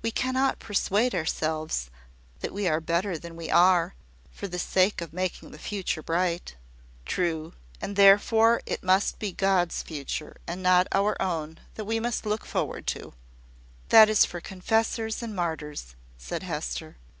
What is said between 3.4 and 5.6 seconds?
are, for the sake of making the